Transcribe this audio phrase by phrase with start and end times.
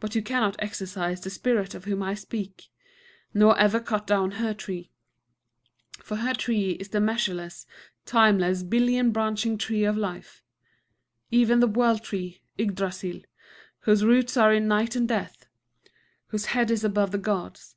[0.00, 2.66] But you cannot exorcise the Spirit of whom I speak,
[3.32, 4.90] nor ever cut down her tree.
[6.02, 7.64] For her tree is the measureless,
[8.06, 10.42] timeless, billion branching Tree of Life,
[11.30, 13.20] even the World Tree, Yggdrasil,
[13.82, 15.46] whose roots are in Night and Death,
[16.26, 17.76] whose head is above the Gods.